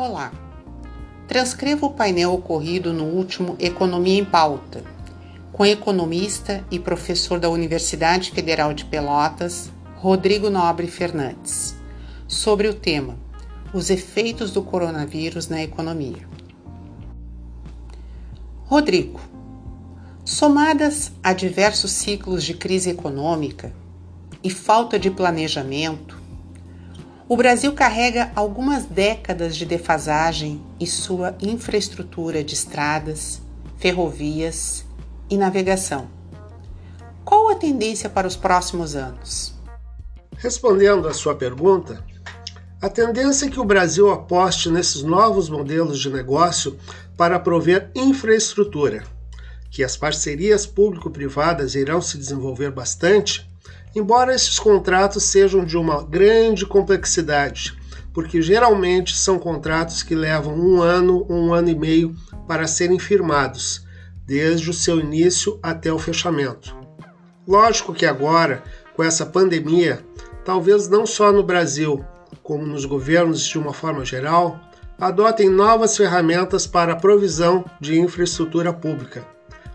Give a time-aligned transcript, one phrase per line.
[0.00, 0.32] Olá.
[1.28, 4.82] Transcrevo o painel ocorrido no último Economia em Pauta,
[5.52, 11.76] com economista e professor da Universidade Federal de Pelotas, Rodrigo Nobre Fernandes,
[12.26, 13.18] sobre o tema
[13.74, 16.26] Os efeitos do coronavírus na economia.
[18.64, 19.20] Rodrigo,
[20.24, 23.70] somadas a diversos ciclos de crise econômica
[24.42, 26.19] e falta de planejamento,
[27.30, 33.40] o Brasil carrega algumas décadas de defasagem e sua infraestrutura de estradas,
[33.78, 34.84] ferrovias
[35.30, 36.10] e navegação.
[37.24, 39.54] Qual a tendência para os próximos anos?
[40.38, 42.04] Respondendo à sua pergunta,
[42.82, 46.76] a tendência é que o Brasil aposte nesses novos modelos de negócio
[47.16, 49.04] para prover infraestrutura,
[49.70, 53.48] que as parcerias público-privadas irão se desenvolver bastante
[53.94, 57.76] embora esses contratos sejam de uma grande complexidade,
[58.12, 62.14] porque geralmente são contratos que levam um ano um ano e meio
[62.46, 63.84] para serem firmados,
[64.26, 66.76] desde o seu início até o fechamento.
[67.46, 68.62] Lógico que agora,
[68.94, 70.04] com essa pandemia,
[70.44, 72.04] talvez não só no Brasil,
[72.42, 74.60] como nos governos de uma forma geral,
[74.98, 79.26] adotem novas ferramentas para a provisão de infraestrutura pública,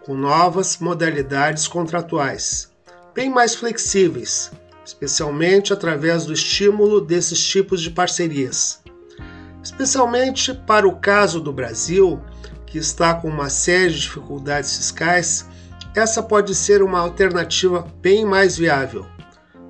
[0.00, 2.69] com novas modalidades contratuais
[3.20, 4.50] bem mais flexíveis,
[4.82, 8.82] especialmente através do estímulo desses tipos de parcerias.
[9.62, 12.18] Especialmente para o caso do Brasil,
[12.64, 15.46] que está com uma série de dificuldades fiscais,
[15.94, 19.04] essa pode ser uma alternativa bem mais viável.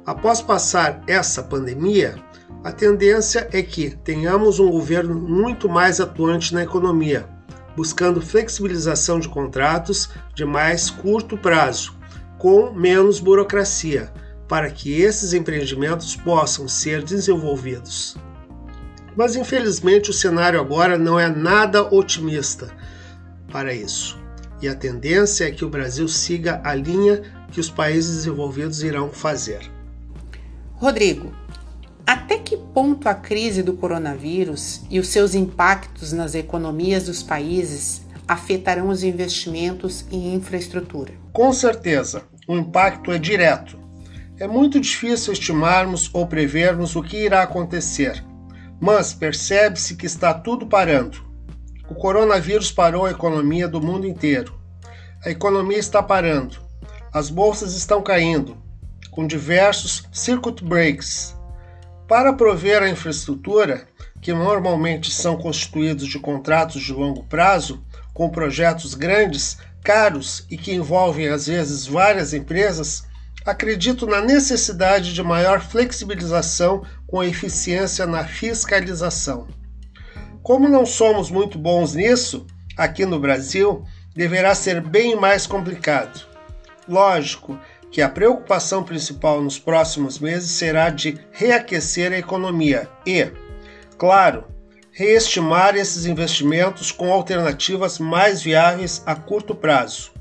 [0.06, 2.14] Após passar essa pandemia,
[2.62, 7.28] a tendência é que tenhamos um governo muito mais atuante na economia,
[7.74, 11.98] buscando flexibilização de contratos de mais curto prazo
[12.40, 14.10] com menos burocracia,
[14.48, 18.16] para que esses empreendimentos possam ser desenvolvidos.
[19.14, 22.74] Mas infelizmente o cenário agora não é nada otimista
[23.52, 24.18] para isso.
[24.62, 29.10] E a tendência é que o Brasil siga a linha que os países desenvolvidos irão
[29.10, 29.70] fazer.
[30.76, 31.32] Rodrigo,
[32.06, 38.00] até que ponto a crise do coronavírus e os seus impactos nas economias dos países
[38.30, 41.12] afetarão os investimentos em infraestrutura?
[41.32, 43.76] Com certeza, o impacto é direto.
[44.38, 48.24] É muito difícil estimarmos ou prevermos o que irá acontecer,
[48.80, 51.20] mas percebe-se que está tudo parando.
[51.88, 54.54] O coronavírus parou a economia do mundo inteiro.
[55.26, 56.56] A economia está parando.
[57.12, 58.56] As bolsas estão caindo,
[59.10, 61.36] com diversos circuit breaks.
[62.06, 63.88] Para prover a infraestrutura,
[64.20, 67.84] que normalmente são constituídos de contratos de longo prazo,
[68.20, 73.04] com projetos grandes, caros e que envolvem às vezes várias empresas,
[73.46, 79.48] acredito na necessidade de maior flexibilização com eficiência na fiscalização.
[80.42, 86.26] Como não somos muito bons nisso, aqui no Brasil, deverá ser bem mais complicado.
[86.86, 87.58] Lógico
[87.90, 93.30] que a preocupação principal nos próximos meses será de reaquecer a economia e,
[93.96, 94.44] claro,
[94.92, 100.12] reestimar esses investimentos com alternativas mais viáveis a curto prazo.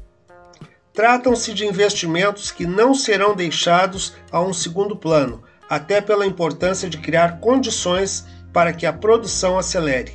[0.93, 6.97] Tratam-se de investimentos que não serão deixados a um segundo plano, até pela importância de
[6.97, 10.13] criar condições para que a produção acelere,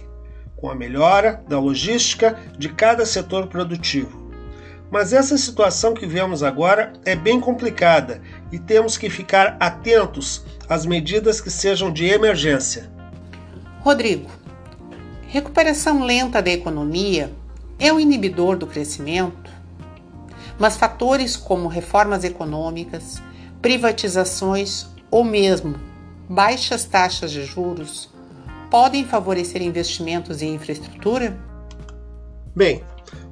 [0.56, 4.25] com a melhora da logística de cada setor produtivo.
[4.91, 8.20] Mas essa situação que vemos agora é bem complicada
[8.53, 12.91] e temos que ficar atentos às medidas que sejam de emergência.
[13.81, 14.31] Rodrigo,
[15.34, 17.32] Recuperação lenta da economia
[17.76, 19.50] é o inibidor do crescimento,
[20.60, 23.20] mas fatores como reformas econômicas,
[23.60, 25.74] privatizações ou mesmo
[26.28, 28.08] baixas taxas de juros
[28.70, 31.36] podem favorecer investimentos em infraestrutura?
[32.54, 32.84] Bem,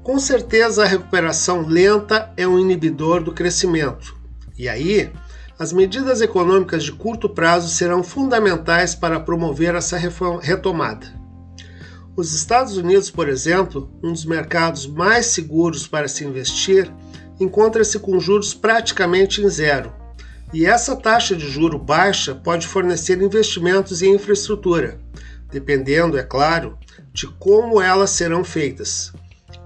[0.02, 4.12] com certeza a recuperação lenta é um inibidor do crescimento.
[4.58, 5.12] E aí,
[5.56, 11.21] as medidas econômicas de curto prazo serão fundamentais para promover essa retomada.
[12.14, 16.93] Os Estados Unidos, por exemplo, um dos mercados mais seguros para se investir,
[17.41, 19.91] encontra-se com juros praticamente em zero.
[20.53, 25.00] E essa taxa de juro baixa pode fornecer investimentos em infraestrutura,
[25.50, 26.79] dependendo, é claro,
[27.14, 29.11] de como elas serão feitas.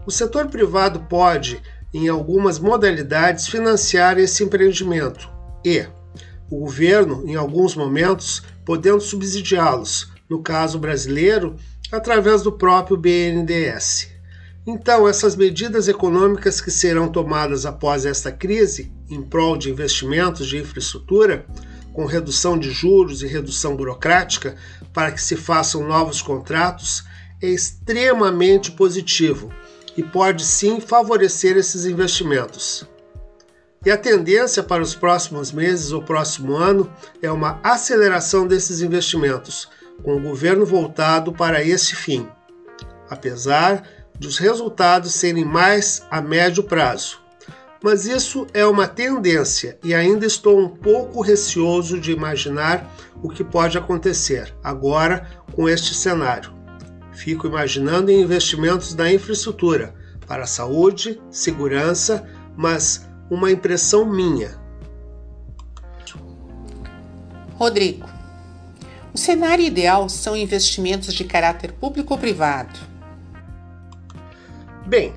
[0.07, 1.61] O setor privado pode,
[1.93, 5.29] em algumas modalidades, financiar esse empreendimento
[5.65, 5.85] e
[6.49, 10.15] o governo, em alguns momentos, podendo subsidiá-los.
[10.29, 11.57] No caso brasileiro,
[11.93, 14.09] através do próprio BNDES.
[14.67, 20.59] Então, essas medidas econômicas que serão tomadas após esta crise, em prol de investimentos de
[20.59, 21.47] infraestrutura,
[21.93, 24.57] com redução de juros e redução burocrática
[24.93, 27.05] para que se façam novos contratos
[27.41, 29.53] é extremamente positivo
[29.97, 32.87] e pode sim favorecer esses investimentos.
[33.85, 36.93] E a tendência para os próximos meses ou próximo ano
[37.23, 39.69] é uma aceleração desses investimentos,
[40.03, 42.29] com o governo voltado para esse fim,
[43.09, 43.83] apesar
[44.19, 47.21] dos resultados serem mais a médio prazo.
[47.83, 52.91] Mas isso é uma tendência e ainda estou um pouco receoso de imaginar
[53.23, 56.55] o que pode acontecer agora com este cenário.
[57.13, 59.95] Fico imaginando investimentos na infraestrutura
[60.27, 62.27] para saúde, segurança,
[62.57, 64.59] mas uma impressão minha.
[67.55, 68.07] Rodrigo,
[69.17, 72.79] o cenário ideal são investimentos de caráter público ou privado?
[74.87, 75.15] Bem,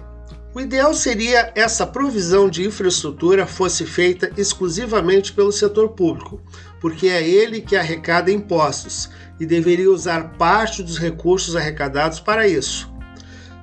[0.56, 6.42] o ideal seria essa provisão de infraestrutura fosse feita exclusivamente pelo setor público,
[6.80, 12.90] porque é ele que arrecada impostos e deveria usar parte dos recursos arrecadados para isso.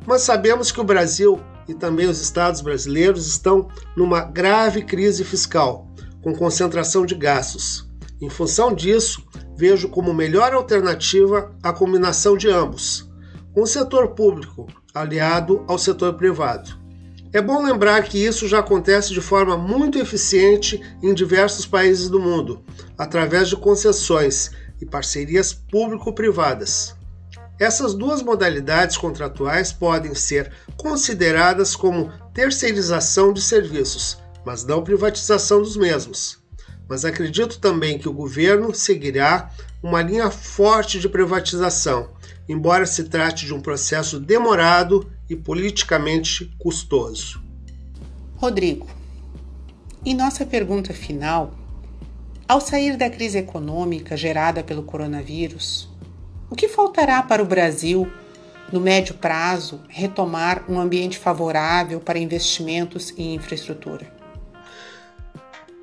[0.06, 5.90] Mas sabemos que o Brasil e também os estados brasileiros estão numa grave crise fiscal,
[6.20, 7.86] com concentração de gastos.
[8.20, 13.10] Em função disso, vejo como melhor alternativa a combinação de ambos,
[13.54, 16.86] o setor público aliado ao setor privado.
[17.32, 22.20] É bom lembrar que isso já acontece de forma muito eficiente em diversos países do
[22.20, 22.62] mundo,
[22.96, 24.50] através de concessões
[24.80, 26.94] e parcerias público-privadas.
[27.58, 35.76] Essas duas modalidades contratuais podem ser consideradas como terceirização de serviços, mas não privatização dos
[35.76, 36.38] mesmos.
[36.88, 39.50] Mas acredito também que o governo seguirá
[39.82, 42.10] uma linha forte de privatização,
[42.48, 47.42] embora se trate de um processo demorado e politicamente custoso.
[48.36, 48.86] Rodrigo,
[50.04, 51.54] em nossa pergunta final,
[52.48, 55.88] ao sair da crise econômica gerada pelo coronavírus,
[56.48, 58.08] o que faltará para o Brasil,
[58.72, 64.15] no médio prazo, retomar um ambiente favorável para investimentos em infraestrutura?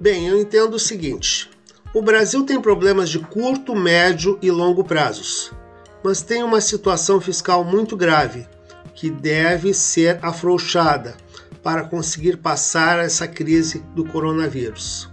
[0.03, 1.49] Bem, eu entendo o seguinte:
[1.93, 5.49] o Brasil tem problemas de curto, médio e longo prazos,
[6.03, 8.45] mas tem uma situação fiscal muito grave
[8.93, 11.15] que deve ser afrouxada
[11.63, 15.09] para conseguir passar essa crise do coronavírus.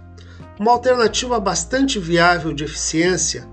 [0.59, 3.47] Uma alternativa bastante viável de eficiência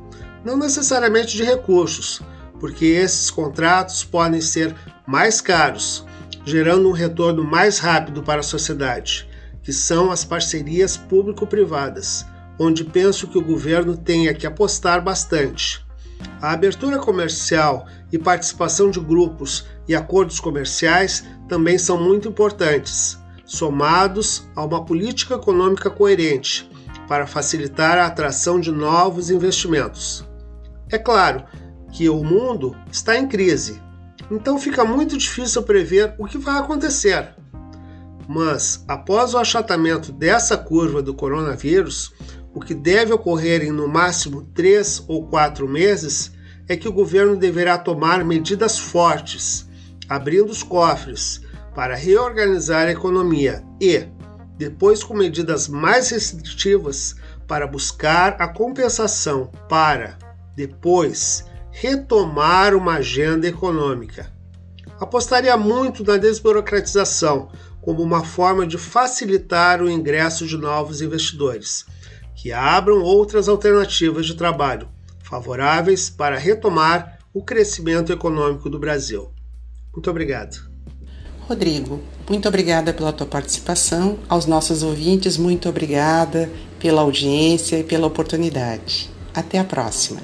[0.45, 2.21] não necessariamente de recursos,
[2.59, 4.75] porque esses contratos podem ser
[5.07, 6.05] mais caros,
[6.45, 9.28] gerando um retorno mais rápido para a sociedade,
[9.69, 12.25] que são as parcerias público-privadas,
[12.59, 15.87] onde penso que o governo tenha que apostar bastante.
[16.41, 24.49] A abertura comercial e participação de grupos e acordos comerciais também são muito importantes, somados
[24.57, 26.71] a uma política econômica coerente
[27.07, 30.25] para facilitar a atração de novos investimentos.
[30.91, 31.45] É claro
[31.93, 33.83] que o mundo está em crise,
[34.31, 37.35] então fica muito difícil prever o que vai acontecer.
[38.29, 42.13] Mas, após o achatamento dessa curva do coronavírus,
[42.53, 46.31] o que deve ocorrer em no máximo três ou quatro meses
[46.69, 49.67] é que o governo deverá tomar medidas fortes,
[50.07, 51.41] abrindo os cofres
[51.75, 54.07] para reorganizar a economia e,
[54.59, 57.17] depois com medidas mais restritivas
[57.47, 60.19] para buscar a compensação para
[60.55, 64.31] depois, retomar uma agenda econômica.
[65.01, 67.49] Apostaria muito na desburocratização
[67.89, 71.87] como uma forma de facilitar o ingresso de novos investidores,
[72.37, 74.87] que abram outras alternativas de trabalho
[75.23, 79.31] favoráveis para retomar o crescimento econômico do Brasil.
[79.91, 80.71] Muito obrigado.
[81.49, 84.19] Rodrigo, muito obrigada pela tua participação.
[84.29, 89.09] Aos nossos ouvintes, muito obrigada pela audiência e pela oportunidade.
[89.33, 90.21] Até a próxima.